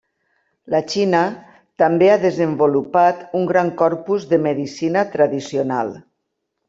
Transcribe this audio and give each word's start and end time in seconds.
La 0.73 0.79
Xina 0.93 1.19
també 1.83 2.07
ha 2.13 2.17
desenvolupat 2.23 3.21
un 3.41 3.45
gran 3.53 3.69
corpus 3.83 4.29
de 4.33 4.41
medicina 4.47 5.05
tradicional. 5.17 5.97